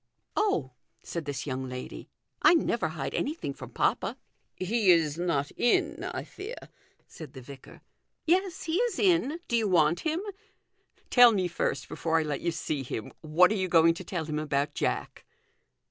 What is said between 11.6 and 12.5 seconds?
GOLDEN RULE. first before I let